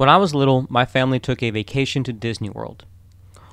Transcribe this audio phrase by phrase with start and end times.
[0.00, 2.86] When I was little, my family took a vacation to Disney World.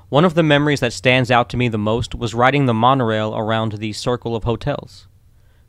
[0.07, 3.35] One of the memories that stands out to me the most was riding the monorail
[3.35, 5.09] around the circle of hotels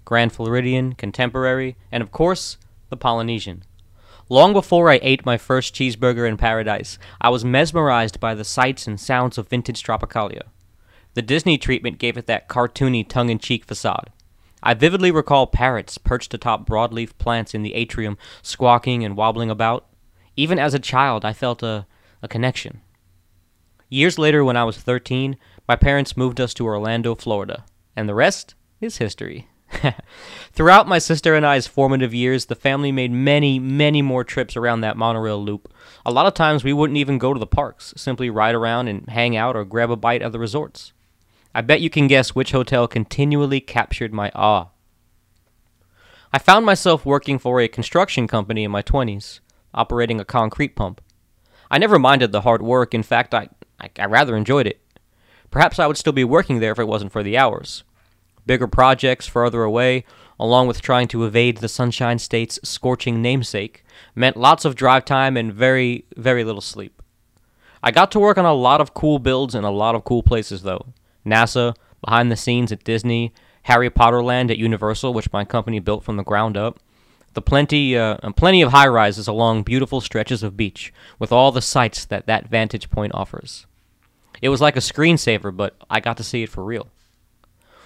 [0.04, 2.58] Grand Floridian, Contemporary, and of course,
[2.90, 3.64] the Polynesian.
[4.28, 8.86] Long before I ate my first cheeseburger in paradise, I was mesmerized by the sights
[8.86, 10.42] and sounds of vintage Tropicalia.
[11.14, 14.12] The Disney treatment gave it that cartoony tongue in cheek facade.
[14.62, 19.87] I vividly recall parrots perched atop broadleaf plants in the atrium, squawking and wobbling about.
[20.38, 21.84] Even as a child, I felt a,
[22.22, 22.80] a connection.
[23.88, 27.64] Years later, when I was 13, my parents moved us to Orlando, Florida,
[27.96, 29.48] and the rest is history.
[30.52, 34.82] Throughout my sister and I's formative years, the family made many, many more trips around
[34.82, 35.74] that monorail loop.
[36.06, 39.08] A lot of times we wouldn't even go to the parks, simply ride around and
[39.08, 40.92] hang out or grab a bite at the resorts.
[41.52, 44.68] I bet you can guess which hotel continually captured my awe.
[46.32, 49.40] I found myself working for a construction company in my 20s,
[49.74, 51.00] operating a concrete pump.
[51.70, 53.48] I never minded the hard work, in fact, I,
[53.80, 54.80] I, I rather enjoyed it.
[55.50, 57.84] Perhaps I would still be working there if it wasn't for the hours
[58.48, 60.04] bigger projects further away,
[60.40, 63.84] along with trying to evade the Sunshine State's scorching namesake,
[64.16, 67.00] meant lots of drive time and very, very little sleep.
[67.80, 70.24] I got to work on a lot of cool builds in a lot of cool
[70.24, 70.86] places, though
[71.24, 73.32] NASA, behind the scenes at Disney,
[73.64, 76.80] Harry Potter Land at Universal, which my company built from the ground up.
[77.38, 81.62] The plenty, uh, plenty of high rises along beautiful stretches of beach, with all the
[81.62, 83.64] sights that that vantage point offers.
[84.42, 86.88] It was like a screensaver, but I got to see it for real.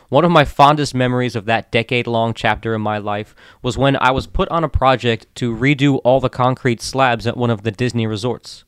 [0.09, 3.95] One of my fondest memories of that decade long chapter in my life was when
[3.97, 7.61] I was put on a project to redo all the concrete slabs at one of
[7.61, 8.65] the Disney resorts.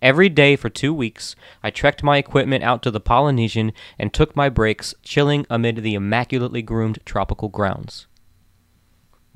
[0.00, 4.34] Every day for two weeks, I trekked my equipment out to the Polynesian and took
[4.34, 8.05] my breaks, chilling amid the immaculately groomed tropical grounds.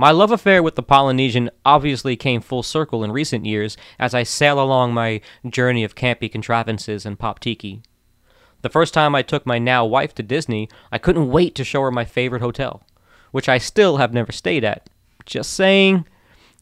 [0.01, 4.23] My love affair with the Polynesian obviously came full circle in recent years as I
[4.23, 7.83] sail along my journey of campy contrivances and pop tiki.
[8.63, 11.83] The first time I took my now wife to Disney, I couldn't wait to show
[11.83, 12.83] her my favorite hotel,
[13.31, 14.89] which I still have never stayed at.
[15.27, 16.07] Just saying,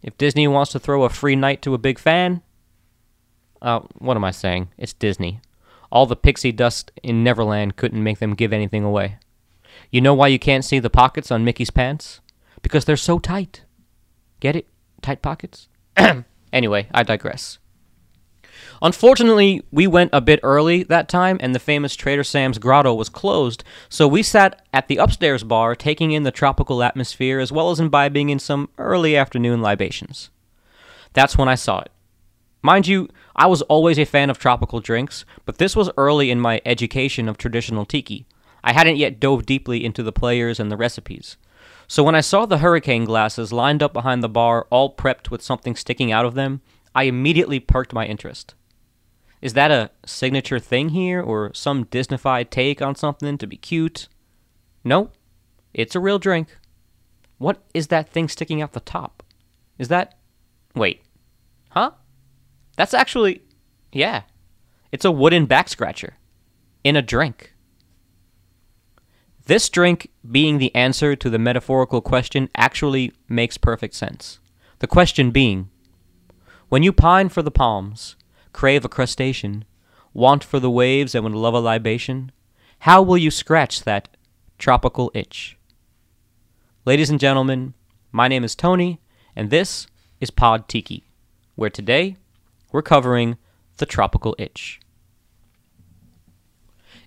[0.03, 2.43] if Disney wants to throw a free night to a big fan,
[3.63, 4.71] uh, what am I saying?
[4.77, 5.41] It's Disney.
[5.93, 9.19] All the pixie dust in Neverland couldn't make them give anything away.
[9.93, 12.21] You know why you can't see the pockets on Mickey's pants?
[12.63, 13.65] Because they're so tight.
[14.41, 14.67] Get it?
[15.03, 15.69] Tight pockets?
[16.53, 17.59] anyway, I digress.
[18.81, 23.09] Unfortunately, we went a bit early that time, and the famous Trader Sam's Grotto was
[23.09, 27.71] closed, so we sat at the upstairs bar taking in the tropical atmosphere as well
[27.71, 30.31] as imbibing in some early afternoon libations.
[31.13, 31.91] That's when I saw it.
[32.63, 36.41] Mind you, I was always a fan of tropical drinks, but this was early in
[36.41, 38.27] my education of traditional tiki.
[38.63, 41.37] I hadn't yet dove deeply into the players and the recipes.
[41.91, 45.43] So when I saw the hurricane glasses lined up behind the bar, all prepped with
[45.43, 46.61] something sticking out of them,
[46.95, 48.55] I immediately perked my interest.
[49.41, 54.09] Is that a signature thing here or some Disneyfied take on something to be cute?
[54.85, 55.11] No,
[55.73, 56.59] it's a real drink.
[57.39, 59.23] What is that thing sticking out the top?
[59.79, 60.19] Is that.
[60.75, 61.03] Wait.
[61.71, 61.93] Huh?
[62.77, 63.43] That's actually.
[63.93, 64.23] Yeah.
[64.93, 66.19] It's a wooden back scratcher.
[66.85, 67.55] In a drink.
[69.49, 74.41] This drink, being the answer to the metaphorical question, actually makes perfect sense.
[74.81, 75.71] The question being
[76.69, 78.15] When you pine for the palms,
[78.53, 79.65] crave a crustacean,
[80.13, 82.31] want for the waves and would love a libation,
[82.81, 84.19] how will you scratch that
[84.59, 85.57] tropical itch?
[86.85, 87.73] Ladies and gentlemen,
[88.13, 89.01] my name is Tony,
[89.35, 89.87] and this
[90.21, 91.09] is Pod Tiki,
[91.55, 92.19] where today
[92.71, 93.39] we're covering
[93.79, 94.79] the tropical itch.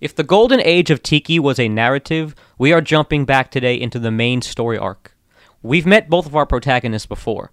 [0.01, 3.99] If the golden age of Tiki was a narrative, we are jumping back today into
[3.99, 5.15] the main story arc.
[5.61, 7.51] We've met both of our protagonists before,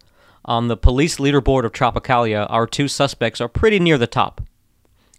[0.49, 4.41] on the police leaderboard of Tropicalia, our two suspects are pretty near the top.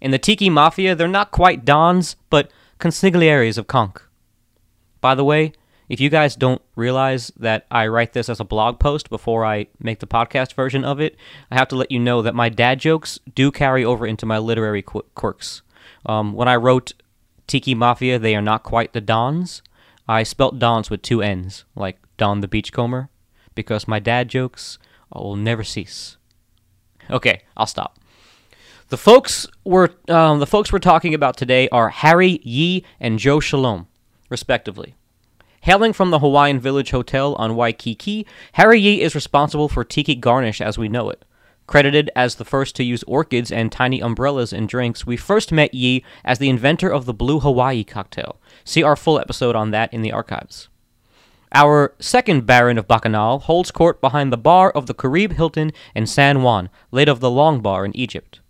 [0.00, 3.98] In the Tiki Mafia, they're not quite Dons, but consiglieres of Conch.
[5.00, 5.52] By the way,
[5.88, 9.68] if you guys don't realize that I write this as a blog post before I
[9.78, 11.16] make the podcast version of it,
[11.48, 14.38] I have to let you know that my dad jokes do carry over into my
[14.38, 15.62] literary quirks.
[16.06, 16.92] Um, when I wrote
[17.50, 19.60] Tiki Mafia, they are not quite the Dons.
[20.06, 23.08] I spelt Dons with two N's, like Don the Beachcomber,
[23.56, 24.78] because my dad jokes
[25.12, 26.16] will never cease.
[27.10, 27.98] Okay, I'll stop.
[28.90, 33.38] The folks we're um, the folks we're talking about today are Harry Yee and Joe
[33.38, 33.86] Scialom,
[34.28, 34.94] respectively.
[35.62, 40.60] Hailing from the Hawaiian Village Hotel on Waikiki, Harry Yee is responsible for tiki garnish
[40.60, 41.24] as we know it.
[41.70, 45.72] Credited as the first to use orchids and tiny umbrellas in drinks, we first met
[45.72, 48.40] Yee as the inventor of the Blue Hawaii cocktail.
[48.64, 50.68] See our full episode on that in the archives.
[51.52, 56.08] Our second Baron of Bacchanal holds court behind the bar of the Caribe Hilton in
[56.08, 58.40] San Juan, late of the Long Bar in Egypt.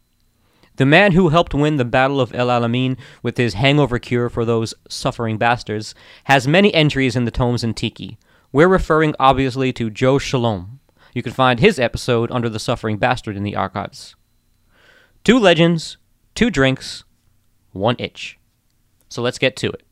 [0.76, 4.46] The man who helped win the Battle of El Alamein with his hangover cure for
[4.46, 5.94] those suffering bastards
[6.24, 8.16] has many entries in the tomes in Tiki.
[8.50, 10.79] We're referring obviously to Joe Scialom.
[11.12, 14.14] You can find his episode under the Suffering Bastard in the archives.
[15.24, 15.96] Two legends,
[16.34, 17.04] two drinks,
[17.72, 18.38] one itch.
[19.08, 19.84] So let's get to it.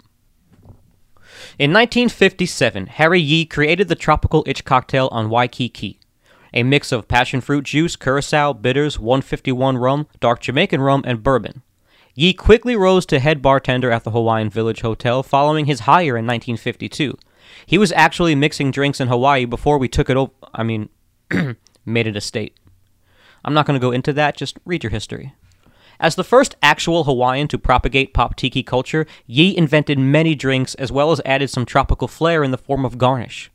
[1.59, 6.01] In 1957, Harry Yee created the tropical itch cocktail on Waikiki,
[6.55, 11.63] a mix of passion fruit juice, curacao, bitters, 151 rum, dark Jamaican rum, and bourbon.
[12.15, 16.27] Yee quickly rose to head bartender at the Hawaiian Village Hotel following his hire in
[16.27, 17.17] 1952.
[17.65, 20.33] He was actually mixing drinks in Hawaii before we took it over.
[20.53, 20.89] I mean,
[21.85, 22.57] made it a state.
[23.45, 25.35] I'm not going to go into that, just read your history.
[26.01, 30.93] As the first actual Hawaiian to propagate pop tiki culture, Yee invented many drinks as
[30.93, 33.51] well as added some tropical flair in the form of garnish.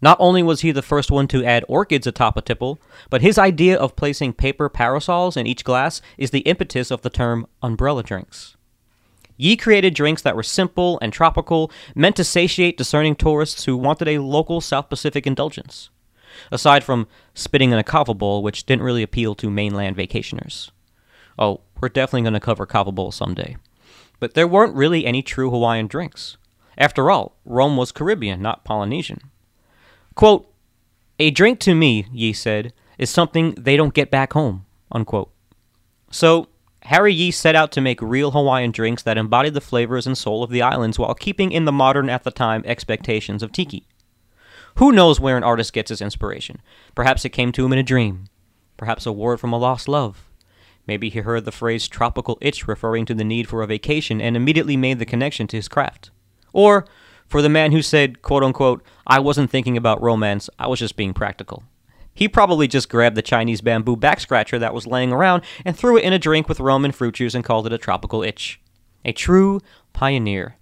[0.00, 2.78] Not only was he the first one to add orchids atop a tipple,
[3.08, 7.10] but his idea of placing paper parasols in each glass is the impetus of the
[7.10, 8.56] term umbrella drinks.
[9.36, 14.06] Yee created drinks that were simple and tropical, meant to satiate discerning tourists who wanted
[14.06, 15.88] a local South Pacific indulgence.
[16.50, 20.70] Aside from spitting in a kava bowl, which didn't really appeal to mainland vacationers.
[21.38, 23.56] Oh, we're definitely going to cover kava bowl someday.
[24.18, 26.36] But there weren't really any true Hawaiian drinks.
[26.76, 29.20] After all, Rome was Caribbean, not Polynesian.
[30.14, 30.52] Quote,
[31.18, 34.66] A drink to me, Yee said, is something they don't get back home.
[34.92, 35.30] Unquote.
[36.10, 36.48] So,
[36.84, 40.42] Harry Yee set out to make real Hawaiian drinks that embodied the flavors and soul
[40.42, 43.86] of the islands while keeping in the modern at the time expectations of tiki.
[44.76, 46.60] Who knows where an artist gets his inspiration?
[46.94, 48.26] Perhaps it came to him in a dream.
[48.76, 50.28] Perhaps a word from a lost love.
[50.86, 54.36] Maybe he heard the phrase tropical itch referring to the need for a vacation and
[54.36, 56.10] immediately made the connection to his craft.
[56.52, 56.86] Or
[57.26, 60.96] for the man who said, quote unquote, I wasn't thinking about romance, I was just
[60.96, 61.62] being practical.
[62.12, 65.96] He probably just grabbed the Chinese bamboo back scratcher that was laying around and threw
[65.96, 68.60] it in a drink with rum and fruit juice and called it a tropical itch.
[69.04, 69.60] A true
[69.92, 70.56] pioneer.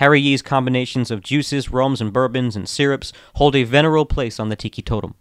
[0.00, 4.48] Harry Yee's combinations of juices, rums, and bourbons and syrups hold a venerable place on
[4.48, 5.14] the tiki totem.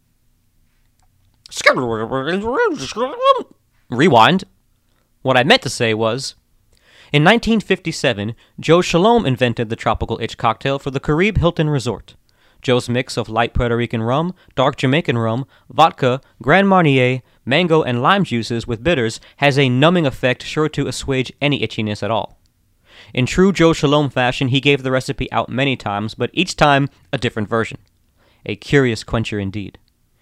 [3.90, 4.46] Rewind.
[5.22, 6.36] What I meant to say was
[7.12, 12.16] in 1957, Joe Scialom invented the tropical itch cocktail for the Caribe Hilton Resort.
[12.62, 18.02] Joe's mix of light Puerto Rican rum, dark Jamaican rum, vodka, Grand Marnier, mango, and
[18.02, 22.39] lime juices with bitters has a numbing effect sure to assuage any itchiness at all.
[23.14, 26.90] In true Joe Scialom fashion, he gave the recipe out many times, but each time
[27.12, 27.80] a different version.
[28.46, 29.78] A curious quencher indeed.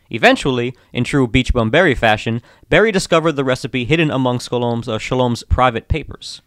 [0.10, 4.98] Eventually, in true Beach Bum Berry fashion, Berry discovered the recipe hidden among Scialom's, uh,
[4.98, 6.42] Scialom's private papers.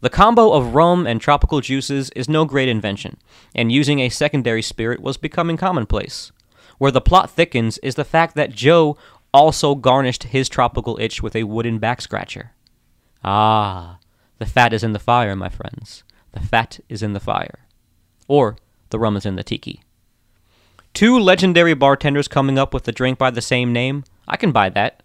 [0.00, 3.18] The combo of rum and tropical juices is no great invention,
[3.54, 6.32] and using a secondary spirit was becoming commonplace.
[6.78, 8.96] Where the plot thickens is the fact that Joe
[9.32, 12.52] also garnished his tropical itch with a wooden back scratcher.
[13.22, 13.98] Ah,
[14.42, 16.02] the fat is in the fire, my friends.
[16.32, 17.60] The fat is in the fire.
[18.26, 18.56] Or
[18.90, 19.84] the rum is in the tiki.
[20.92, 24.02] Two legendary bartenders coming up with a drink by the same name?
[24.26, 25.04] I can buy that.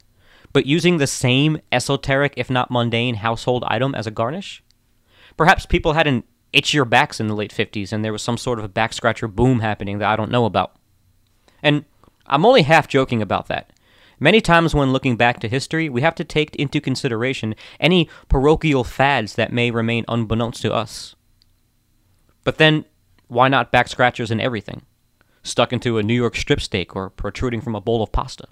[0.53, 4.63] But using the same esoteric, if not mundane, household item as a garnish?
[5.37, 8.57] Perhaps people had an itchier backs in the late 50s and there was some sort
[8.57, 10.75] of a back scratcher boom happening that I don't know about.
[11.61, 11.85] And
[12.25, 13.71] I'm only half joking about that.
[14.19, 18.83] Many times when looking back to history, we have to take into consideration any parochial
[18.83, 21.15] fads that may remain unbeknownst to us.
[22.43, 22.85] But then,
[23.27, 24.81] why not back scratchers in everything?
[25.47, 28.47] stuck into a New York strip steak or protruding from a bowl of pasta.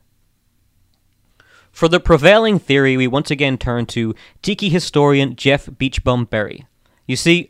[1.72, 6.66] For the prevailing theory, we once again turn to tiki historian Jeff Beachbum Berry.
[7.06, 7.50] You see,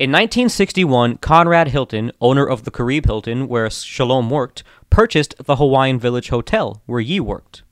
[0.00, 5.98] in 1961, Conrad Hilton, owner of the Caribe Hilton where Scialom worked, purchased the Hawaiian
[5.98, 7.62] Village Hotel where Yee worked.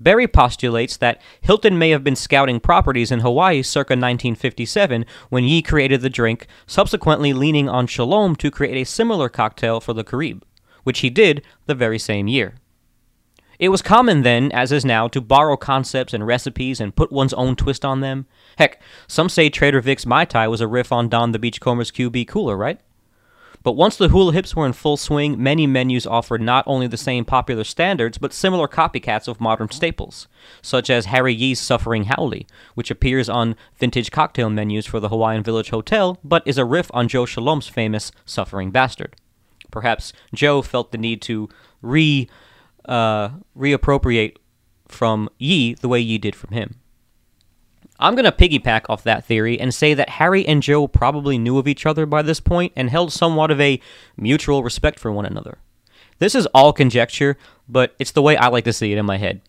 [0.00, 5.60] Berry postulates that Hilton may have been scouting properties in Hawaii circa 1957 when Yee
[5.60, 10.46] created the drink, subsequently leaning on Scialom to create a similar cocktail for the Caribe,
[10.84, 12.54] which he did the very same year.
[13.58, 17.32] It was common then, as is now, to borrow concepts and recipes and put one's
[17.34, 18.26] own twist on them.
[18.58, 22.28] Heck, some say Trader Vic's Mai Tai was a riff on Don the Beachcomber's QB
[22.28, 22.80] Cooler, right?
[23.66, 26.96] But once the hula hips were in full swing, many menus offered not only the
[26.96, 30.28] same popular standards, but similar copycats of modern staples,
[30.62, 35.42] such as Harry Yee's Suffering Howley, which appears on vintage cocktail menus for the Hawaiian
[35.42, 39.16] Village Hotel, but is a riff on Joe Scialom's famous Suffering Bastard.
[39.72, 41.48] Perhaps Joe felt the need to
[41.82, 42.28] re
[42.86, 44.36] uh, reappropriate
[44.88, 46.76] from Yee the way Yee did from him.
[47.98, 51.58] I'm going to piggyback off that theory and say that Harry and Joe probably knew
[51.58, 53.80] of each other by this point and held somewhat of a
[54.16, 55.58] mutual respect for one another.
[56.18, 57.36] This is all conjecture,
[57.68, 59.40] but it's the way I like to see it in my head.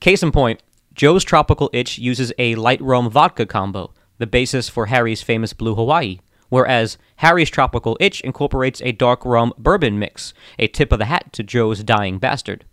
[0.00, 0.62] Case in point,
[0.94, 5.74] Joe's Tropical Itch uses a light rum vodka combo, the basis for Harry's famous Blue
[5.74, 11.04] Hawaii, whereas Harry's Tropical Itch incorporates a dark rum bourbon mix, a tip of the
[11.06, 12.64] hat to Joe's Dying Bastard.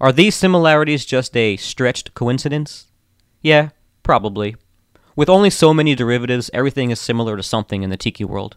[0.00, 2.88] Are these similarities just a stretched coincidence?
[3.40, 3.70] Yeah,
[4.02, 4.56] probably.
[5.14, 8.56] With only so many derivatives, everything is similar to something in the tiki world.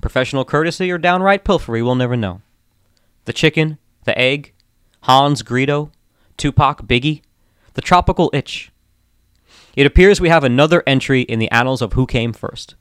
[0.00, 2.40] Professional courtesy or downright pilfery, we'll never know.
[3.26, 4.54] The chicken, the egg,
[5.02, 5.90] Hans Greedo,
[6.38, 7.20] Tupac Biggie,
[7.74, 8.72] the tropical itch.
[9.76, 12.74] It appears we have another entry in the annals of who came first.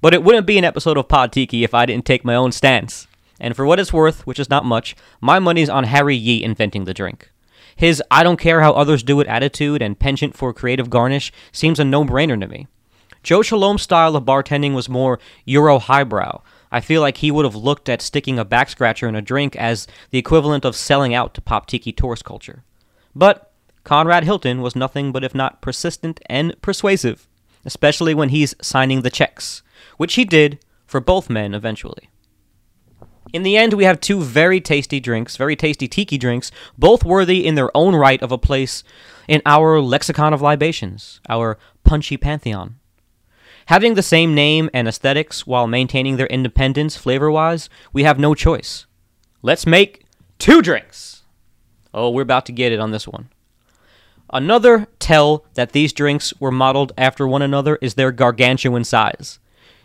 [0.00, 2.52] But it wouldn't be an episode of Pod Tiki if I didn't take my own
[2.52, 3.06] stance.
[3.38, 6.84] And for what it's worth, which is not much, my money's on Harry Yee inventing
[6.84, 7.30] the drink.
[7.76, 11.80] His I don't care how others do it attitude and penchant for creative garnish seems
[11.80, 12.66] a no brainer to me.
[13.22, 16.42] Joe Scialom's style of bartending was more Euro highbrow.
[16.70, 19.56] I feel like he would have looked at sticking a back scratcher in a drink
[19.56, 22.64] as the equivalent of selling out to pop tiki tourist culture.
[23.14, 23.50] But
[23.84, 27.28] Conrad Hilton was nothing but if not persistent and persuasive,
[27.64, 29.62] especially when he's signing the checks,
[29.96, 32.10] which he did for both men eventually.
[33.34, 37.44] In the end, we have two very tasty drinks, very tasty tiki drinks, both worthy
[37.44, 38.84] in their own right of a place
[39.26, 42.76] in our lexicon of libations, our punchy pantheon.
[43.66, 48.36] Having the same name and aesthetics while maintaining their independence flavor wise, we have no
[48.36, 48.86] choice.
[49.42, 50.04] Let's make
[50.38, 51.24] two drinks!
[51.92, 53.30] Oh, we're about to get it on this one.
[54.32, 59.40] Another tell that these drinks were modeled after one another is their gargantuan size.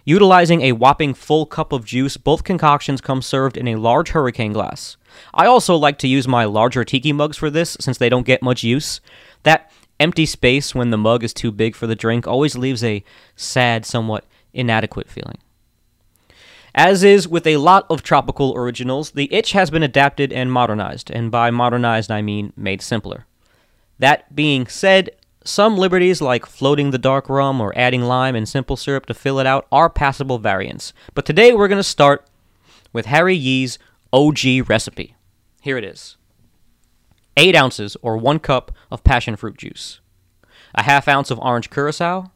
[0.06, 4.54] Utilizing a whopping full cup of juice, both concoctions come served in a large hurricane
[4.54, 4.98] glass.
[5.34, 8.42] I also like to use my larger tiki mugs for this since they don't get
[8.42, 9.02] much use.
[9.44, 13.04] That empty space when the mug is too big for the drink always leaves a
[13.36, 15.38] sad, somewhat inadequate feeling.
[16.74, 21.10] As is with a lot of tropical originals, the itch has been adapted and modernized,
[21.12, 23.26] and by modernized I mean made simpler.
[23.98, 25.10] That being said,
[25.44, 29.40] some liberties, like floating the dark rum or adding lime and simple syrup to fill
[29.40, 30.94] it out, are passable variants.
[31.14, 32.28] But today we're going to start
[32.92, 33.80] with Harry Yee's
[34.12, 35.16] OG recipe.
[35.62, 36.18] Here it is
[37.38, 40.02] 8 ounces or 1 cup of passion fruit juice,
[40.76, 42.32] a half ounce of orange curacao,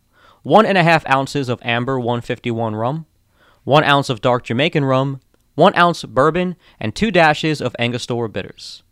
[0.45, 3.05] 1.5 ounces of amber 151 rum,
[3.63, 5.19] 1 ounce of dark Jamaican rum,
[5.55, 8.82] 1 ounce bourbon, and 2 dashes of Angostura bitters.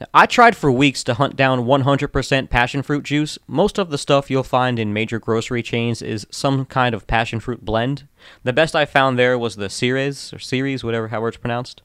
[0.00, 3.38] Now, I tried for weeks to hunt down 100% passion fruit juice.
[3.48, 7.40] Most of the stuff you'll find in major grocery chains is some kind of passion
[7.40, 8.06] fruit blend.
[8.44, 11.82] The best I found there was the Ceres, or Ceres, whatever how it's pronounced.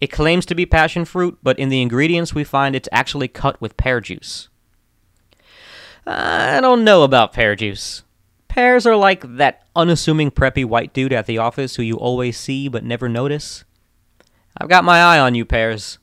[0.00, 3.60] It claims to be passion fruit, but in the ingredients we find it's actually cut
[3.60, 4.48] with pear juice.
[6.06, 8.04] I don't know about pear juice.
[8.46, 12.68] Pears are like that unassuming preppy white dude at the office who you always see
[12.68, 13.64] but never notice.
[14.56, 15.98] I've got my eye on you, pears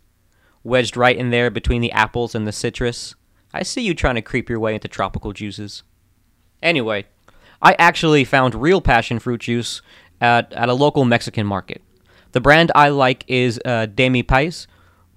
[0.65, 3.15] wedged right in there between the apples and the citrus.
[3.53, 5.83] I see you trying to creep your way into tropical juices.
[6.61, 7.05] Anyway,
[7.61, 9.81] I actually found real passion fruit juice
[10.19, 11.81] at, at a local Mexican market.
[12.31, 14.67] The brand I like is uh, De Mi Pais,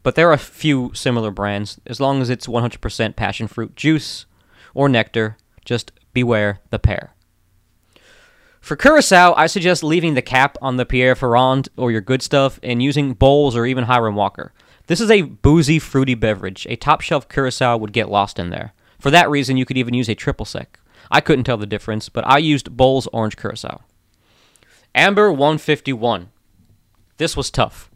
[0.03, 1.81] but there are a few similar brands.
[1.87, 4.27] As long as it's 100% passion fruit juice
[4.75, 7.15] or nectar, just beware the pear.
[8.61, 12.61] For Curacao, I suggest leaving the cap on the Pierre Ferrand or your good stuff
[12.63, 14.53] and using Bols or even Hiram Walker.
[14.89, 16.67] This is a boozy, fruity beverage.
[16.71, 18.73] A top shelf curacao would get lost in there.
[18.99, 20.81] For that reason, you could even use a triple sec.
[21.11, 23.83] I couldn't tell the difference, but I used Bols Orange Curacao.
[24.95, 26.31] Amber 151.
[27.19, 27.91] This was tough.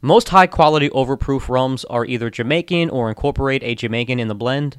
[0.00, 4.78] Most high quality overproof rums are either Jamaican or incorporate a Jamaican in the blend.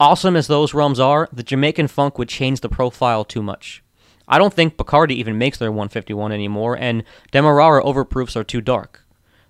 [0.00, 3.82] Awesome as those rums are, the Jamaican funk would change the profile too much.
[4.26, 9.05] I don't think Bacardi even makes their 151 anymore, and Demerara overproofs are too dark.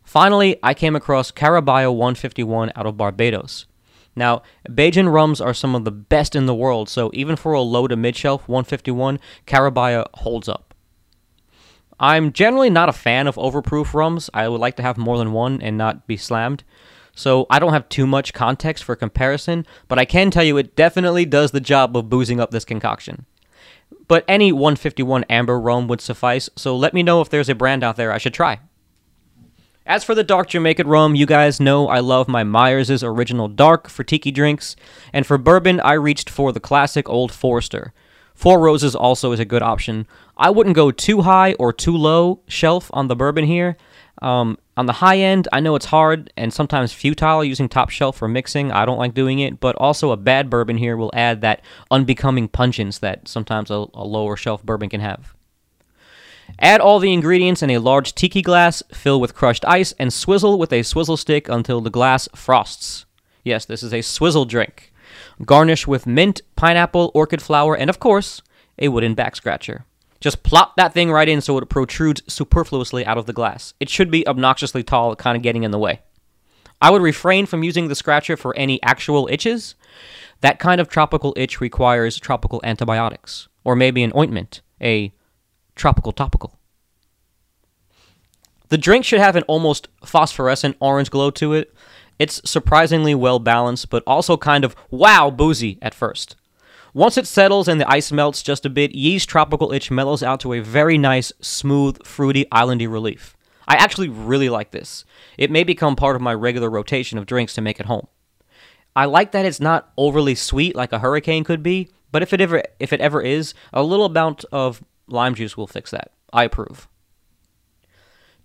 [0.06, 3.66] Finally, I came across Caraballo 151 out of Barbados.
[4.14, 7.60] Now, Bajan rums are some of the best in the world, so even for a
[7.60, 10.74] low to mid shelf 151, Caraballo holds up.
[11.98, 14.30] I'm generally not a fan of overproof rums.
[14.32, 16.62] I would like to have more than one and not be slammed.
[17.12, 20.76] So I don't have too much context for comparison, but I can tell you it
[20.76, 23.26] definitely does the job of boozing up this concoction.
[24.06, 27.82] But any 151 amber rum would suffice, so let me know if there's a brand
[27.82, 28.60] out there I should try.
[29.86, 33.88] As for the dark Jamaican rum, you guys know I love my Myers' Original Dark
[33.88, 34.74] for tiki drinks,
[35.12, 37.92] and for bourbon, I reached for the classic Old Forester.
[38.34, 40.08] Four Roses also is a good option.
[40.36, 43.76] I wouldn't go too high or too low shelf on the bourbon here.
[44.20, 48.16] Um, on the high end, I know it's hard and sometimes futile using top shelf
[48.16, 48.72] for mixing.
[48.72, 51.62] I don't like doing it, but also a bad bourbon here will add that
[51.92, 55.35] unbecoming pungence that sometimes a, a lower shelf bourbon can have.
[56.58, 60.58] Add all the ingredients in a large tiki glass, fill with crushed ice, and swizzle
[60.58, 63.04] with a swizzle stick until the glass frosts.
[63.44, 64.92] Yes, this is a swizzle drink.
[65.44, 68.42] Garnish with mint, pineapple, orchid flower, and of course,
[68.78, 69.84] a wooden back scratcher.
[70.20, 73.74] Just plop that thing right in so it protrudes superfluously out of the glass.
[73.78, 76.00] It should be obnoxiously tall, kind of getting in the way.
[76.80, 79.74] I would refrain from using the scratcher for any actual itches.
[80.40, 85.12] That kind of tropical itch requires tropical antibiotics, or maybe an ointment, a
[85.76, 86.58] tropical topical.
[88.68, 91.72] The drink should have an almost phosphorescent orange glow to it.
[92.18, 96.34] It's surprisingly well balanced, but also kind of wow boozy at first.
[96.92, 100.40] Once it settles and the ice melts just a bit, Yee's Tropical Itch mellows out
[100.40, 103.36] to a very nice, smooth, fruity, islandy relief.
[103.68, 105.04] I actually really like this.
[105.36, 108.06] It may become part of my regular rotation of drinks to make at home.
[108.94, 112.40] I like that it's not overly sweet like a hurricane could be, but if it
[112.40, 116.12] ever if it ever is, a little amount of lime juice will fix that.
[116.32, 116.88] I approve.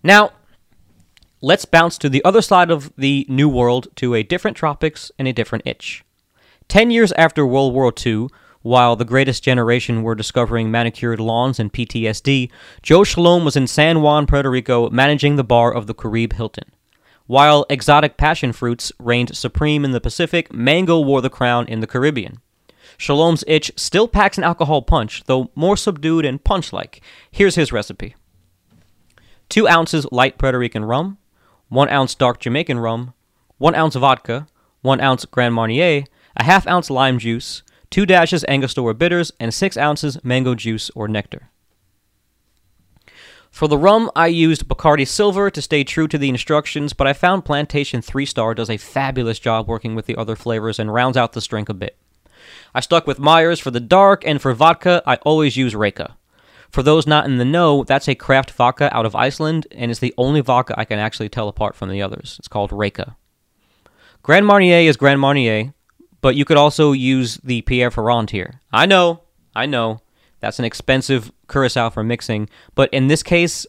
[0.02, 0.32] Now,
[1.40, 5.28] let's bounce to the other side of the New World to a different tropics and
[5.28, 6.04] a different itch.
[6.68, 8.28] Ten years after World War II,
[8.62, 12.50] while the greatest generation were discovering manicured lawns and PTSD,
[12.80, 16.70] Joe Scialom was in San Juan, Puerto Rico, managing the bar of the Caribe Hilton.
[17.26, 21.86] While exotic passion fruits reigned supreme in the Pacific, mango wore the crown in the
[21.86, 22.40] Caribbean.
[23.02, 27.02] Scialom's itch still packs an alcohol punch, though more subdued and punch like.
[27.32, 28.14] Here's his recipe
[29.48, 31.18] 2 ounces light Puerto Rican rum,
[31.68, 33.12] 1 ounce dark Jamaican rum,
[33.58, 34.46] 1 ounce vodka,
[34.82, 36.04] 1 ounce Grand Marnier,
[36.36, 41.08] a half ounce lime juice, 2 dashes Angostura bitters, and 6 ounces mango juice or
[41.08, 41.50] nectar.
[43.50, 47.14] For the rum, I used Bacardi Silver to stay true to the instructions, but I
[47.14, 51.16] found Plantation 3 Star does a fabulous job working with the other flavors and rounds
[51.16, 51.98] out the strength a bit.
[52.74, 56.14] I stuck with Myers for the dark, and for vodka, I always use Reyka.
[56.70, 60.00] For those not in the know, that's a craft vodka out of Iceland, and it's
[60.00, 62.36] the only vodka I can actually tell apart from the others.
[62.38, 63.16] It's called Reyka.
[64.22, 65.74] Grand Marnier is Grand Marnier,
[66.22, 68.60] but you could also use the Pierre Ferrand here.
[68.72, 69.20] I know,
[69.54, 70.00] I know,
[70.40, 73.66] that's an expensive curacao for mixing, but in this case,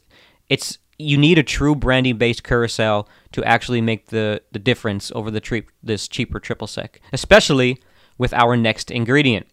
[0.47, 5.63] it's you need a true brandy-based curacao to actually make the, the difference over the
[5.81, 7.79] this cheaper triple sec, especially
[8.17, 9.47] with our next ingredient.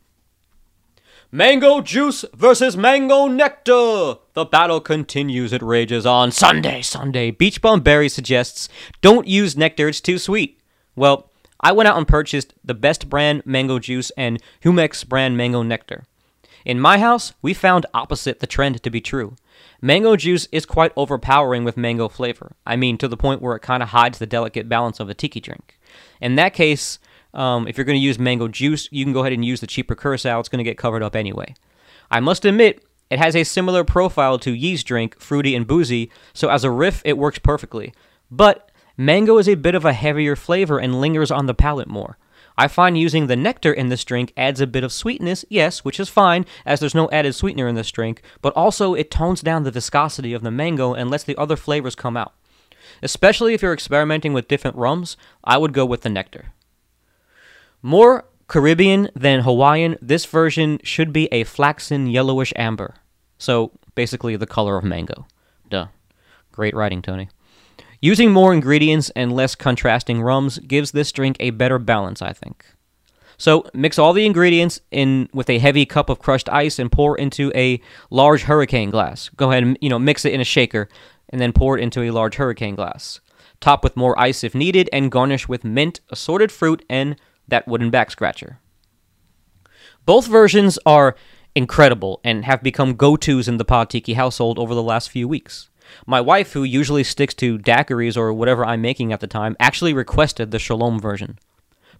[1.32, 4.16] Mango juice versus mango nectar.
[4.32, 5.52] The battle continues.
[5.52, 6.32] It rages on.
[6.32, 7.30] Sunday, Sunday.
[7.30, 8.68] Beach Bum Berry suggests
[9.00, 10.60] don't use nectar, it's too sweet.
[10.96, 15.62] Well, I went out and purchased the best brand mango juice and Jumex brand mango
[15.62, 16.04] nectar.
[16.64, 19.36] In my house, we found opposite the trend to be true.
[19.80, 22.56] Mango juice is quite overpowering with mango flavor.
[22.66, 25.14] I mean, to the point where it kind of hides the delicate balance of a
[25.14, 25.78] tiki drink.
[26.20, 26.98] In that case,
[27.34, 29.66] um, if you're going to use mango juice, you can go ahead and use the
[29.66, 30.40] cheaper curacao.
[30.40, 31.54] It's going to get covered up anyway.
[32.10, 36.48] I must admit, it has a similar profile to Yee's drink, fruity and boozy, so
[36.48, 37.92] as a riff, it works perfectly.
[38.30, 42.18] But mango is a bit of a heavier flavor and lingers on the palate more.
[42.56, 45.98] I find using the nectar in this drink adds a bit of sweetness, yes, which
[45.98, 49.64] is fine, as there's no added sweetener in this drink, but also it tones down
[49.64, 52.34] the viscosity of the mango and lets the other flavors come out.
[53.02, 56.52] Especially if you're experimenting with different rums, I would go with the nectar.
[57.82, 62.96] More Caribbean than Hawaiian, this version should be a flaxen yellowish amber.
[63.38, 65.26] So basically the color of mango.
[65.68, 65.86] Duh.
[66.52, 67.28] Great writing, Tony.
[68.00, 72.64] Using more ingredients and less contrasting rums gives this drink a better balance, I think.
[73.36, 77.16] So mix all the ingredients in with a heavy cup of crushed ice and pour
[77.16, 79.30] into a large hurricane glass.
[79.30, 80.88] Go ahead and you know mix it in a shaker
[81.30, 83.20] and then pour it into a large hurricane glass.
[83.60, 87.16] Top with more ice if needed and garnish with mint, assorted fruit, and
[87.50, 88.58] that wooden back scratcher.
[90.06, 91.16] Both versions are
[91.54, 95.28] incredible and have become go tos in the Pod Tiki household over the last few
[95.28, 95.68] weeks.
[96.06, 99.92] My wife, who usually sticks to daiquiris or whatever I'm making at the time, actually
[99.92, 101.38] requested the Scialom version.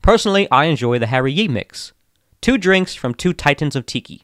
[0.02, 1.92] Personally, I enjoy the Harry Yee mix.
[2.40, 4.22] Two drinks from two titans of tiki.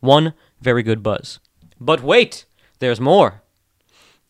[0.00, 1.40] One very good buzz.
[1.80, 2.44] But wait,
[2.78, 3.42] there's more.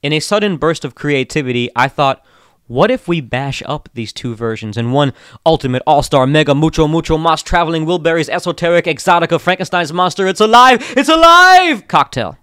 [0.03, 2.25] In a sudden burst of creativity, I thought,
[2.67, 5.13] what if we bash up these two versions in one
[5.45, 10.27] ultimate all star mega mucho mucho mas traveling Wilburys esoteric exotica Frankenstein's monster?
[10.27, 10.83] It's alive!
[10.97, 11.87] It's alive!
[11.89, 12.39] Cocktail.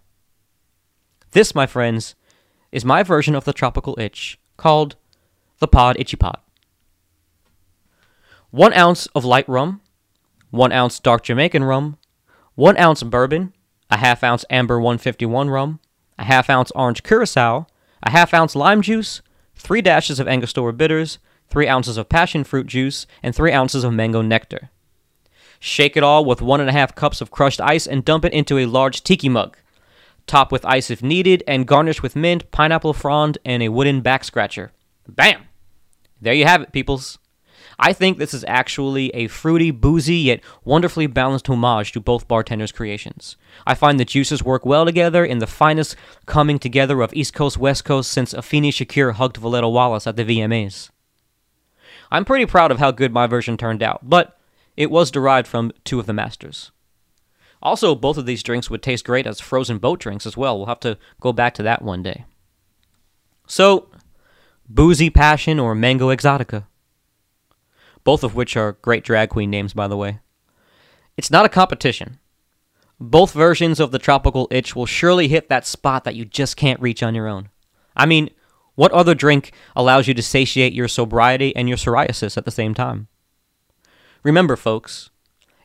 [1.32, 2.16] This, my friends,
[2.72, 4.96] is my version of the tropical itch called
[5.60, 6.38] the Pod Itchy Pod.
[8.52, 9.82] One ounce of light rum,
[10.52, 11.98] one ounce dark Jamaican rum,
[12.56, 13.52] one ounce bourbon,
[13.90, 15.80] a half ounce amber 151 rum,
[16.20, 17.66] a half ounce orange curacao,
[18.04, 19.22] a half ounce lime juice,
[19.56, 23.94] three dashes of Angostura bitters, three ounces of passion fruit juice, and three ounces of
[23.94, 24.70] mango nectar.
[25.60, 28.34] Shake it all with one and a half cups of crushed ice and dump it
[28.34, 29.58] into a large tiki mug.
[30.28, 34.24] Top with ice if needed and garnish with mint, pineapple frond, and a wooden back
[34.24, 34.72] scratcher.
[35.08, 35.44] Bam!
[36.22, 37.18] There you have it, peoples.
[37.80, 42.72] I think this is actually a fruity, boozy, yet wonderfully balanced homage to both bartenders'
[42.72, 43.36] creations.
[43.66, 47.58] I find the juices work well together in the finest coming together of East Coast
[47.58, 50.90] West Coast since Afeni Shakur hugged Voletta Wallace at the VMAs.
[52.12, 54.38] I'm pretty proud of how good my version turned out, but
[54.78, 56.72] it was derived from two of the masters.
[57.62, 60.58] Also, both of these drinks would taste great as frozen boat drinks as well.
[60.58, 62.26] We'll have to go back to that one day.
[63.48, 63.90] So,
[64.68, 66.66] Boozy Passion or Mango Exotica
[68.04, 70.20] both of which are great drag queen names, by the way.
[71.18, 72.20] It's not a competition.
[73.00, 76.80] Both versions of the tropical itch will surely hit that spot that you just can't
[76.80, 77.50] reach on your own.
[77.96, 78.30] I mean,
[78.76, 82.74] what other drink allows you to satiate your sobriety and your psoriasis at the same
[82.74, 83.08] time?
[84.24, 85.10] Remember, folks,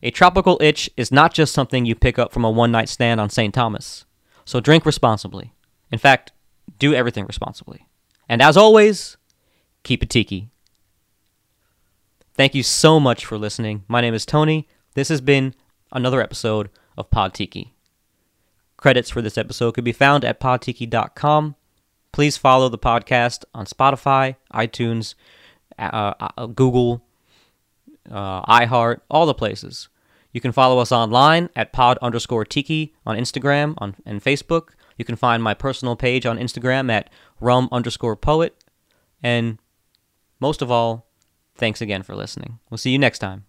[0.02, 3.20] a tropical itch is not just something you pick up from a one night stand
[3.20, 3.54] on St.
[3.54, 4.04] Thomas.
[4.44, 5.52] So drink responsibly.
[5.90, 6.32] In fact,
[6.78, 7.86] do everything responsibly.
[8.28, 9.16] And as always,
[9.84, 10.50] keep it tiki.
[12.38, 13.82] Thank you so much for listening.
[13.88, 14.68] My name is Tony.
[14.94, 15.56] This has been
[15.90, 17.74] another episode of Pod Tiki.
[18.76, 21.56] Credits for this episode could be found at podtiki.com.
[22.12, 25.16] Please follow the podcast on Spotify, iTunes,
[25.80, 27.04] uh, uh, Google,
[28.08, 29.88] uh, iHeart, all the places.
[30.32, 34.68] You can follow us online at pod underscore tiki on Instagram on, and Facebook.
[34.96, 38.54] You can find my personal page on Instagram at rum underscore poet.
[39.24, 39.58] And
[40.38, 41.07] most of all,
[41.58, 42.60] Thanks again for listening.
[42.70, 43.47] We'll see you next time.